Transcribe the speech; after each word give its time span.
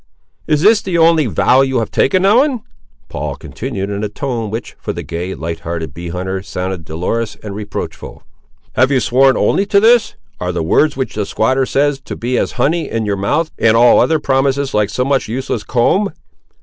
"Is 0.47 0.63
this 0.63 0.81
the 0.81 0.97
only 0.97 1.27
vow 1.27 1.61
you 1.61 1.77
have 1.77 1.91
taken, 1.91 2.25
Ellen?" 2.25 2.61
Paul 3.07 3.35
continued 3.35 3.91
in 3.91 4.03
a 4.03 4.09
tone 4.09 4.49
which, 4.49 4.75
for 4.79 4.93
the 4.93 5.03
gay, 5.03 5.35
light 5.35 5.59
hearted 5.59 5.93
bee 5.93 6.09
hunter, 6.09 6.41
sounded 6.41 6.85
dolorous 6.85 7.35
and 7.43 7.53
reproachful. 7.53 8.23
"Have 8.73 8.89
you 8.89 8.99
sworn 8.99 9.37
only 9.37 9.67
to 9.67 9.79
this? 9.79 10.15
are 10.39 10.51
the 10.51 10.63
words 10.63 10.97
which 10.97 11.13
the 11.13 11.23
squatter 11.27 11.67
says, 11.67 12.01
to 12.05 12.15
be 12.15 12.35
as 12.39 12.53
honey 12.53 12.89
in 12.89 13.05
your 13.05 13.15
mouth, 13.15 13.51
and 13.59 13.77
all 13.77 13.99
other 13.99 14.17
promises 14.17 14.73
like 14.73 14.89
so 14.89 15.05
much 15.05 15.27
useless 15.27 15.63
comb?" 15.63 16.11